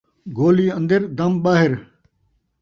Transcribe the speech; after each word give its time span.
گولی 0.37 0.67
ان٘در، 0.77 1.03
دم 1.17 1.33
ٻاہر 1.43 1.71